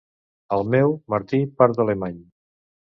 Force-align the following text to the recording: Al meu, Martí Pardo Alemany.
Al 0.57 0.65
meu, 0.75 0.95
Martí 1.15 1.43
Pardo 1.61 1.87
Alemany. 1.89 2.19